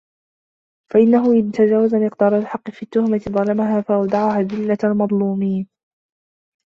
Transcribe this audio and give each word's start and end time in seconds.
فَإِنَّهُ 0.93 1.31
إنْ 1.33 1.51
تَجَاوَزَ 1.51 1.95
مِقْدَارَ 1.95 2.37
الْحَقِّ 2.37 2.69
فِي 2.69 2.83
التُّهْمَةِ 2.83 3.19
ظَلَمَهَا 3.29 3.81
فَأَوْدَعَهَا 3.81 4.41
ذِلَّةَ 4.41 4.77
الْمَظْلُومِينَ 4.83 5.69